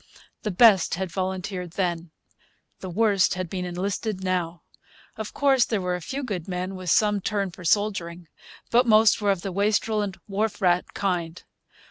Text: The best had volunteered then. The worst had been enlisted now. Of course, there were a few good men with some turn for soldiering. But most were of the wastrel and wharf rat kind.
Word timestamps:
The 0.41 0.49
best 0.49 0.95
had 0.95 1.11
volunteered 1.11 1.73
then. 1.73 2.09
The 2.79 2.89
worst 2.89 3.35
had 3.35 3.51
been 3.51 3.65
enlisted 3.65 4.23
now. 4.23 4.63
Of 5.15 5.31
course, 5.31 5.63
there 5.63 5.79
were 5.79 5.93
a 5.93 6.01
few 6.01 6.23
good 6.23 6.47
men 6.47 6.73
with 6.73 6.89
some 6.89 7.21
turn 7.21 7.51
for 7.51 7.63
soldiering. 7.63 8.27
But 8.71 8.87
most 8.87 9.21
were 9.21 9.29
of 9.29 9.43
the 9.43 9.51
wastrel 9.51 10.01
and 10.01 10.17
wharf 10.27 10.59
rat 10.59 10.95
kind. 10.95 11.43